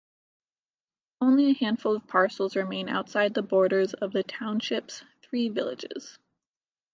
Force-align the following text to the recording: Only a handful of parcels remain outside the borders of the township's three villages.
Only 1.21 1.51
a 1.51 1.53
handful 1.53 1.95
of 1.95 2.07
parcels 2.07 2.55
remain 2.55 2.89
outside 2.89 3.35
the 3.35 3.43
borders 3.43 3.93
of 3.93 4.11
the 4.13 4.23
township's 4.23 5.03
three 5.21 5.47
villages. 5.49 6.17